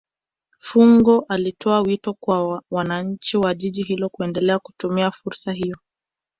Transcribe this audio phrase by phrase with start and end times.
[0.59, 5.77] fungo alitoa wito kwa wananchi wa jiji hilo kuendelea kutumia fursa hiyo